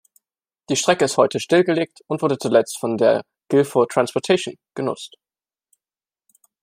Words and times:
Die 0.69 0.75
Strecke 0.75 1.05
ist 1.05 1.17
heute 1.17 1.39
stillgelegt 1.39 2.01
und 2.07 2.23
wurde 2.23 2.39
zuletzt 2.39 2.79
von 2.79 2.97
der 2.97 3.21
Guilford 3.49 3.91
Transportation 3.91 4.55
genutzt. 4.73 5.15